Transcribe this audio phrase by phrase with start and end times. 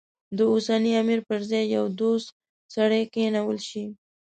[0.37, 2.27] د اوسني امیر پر ځای یو دوست
[2.75, 3.85] سړی کېنول شي.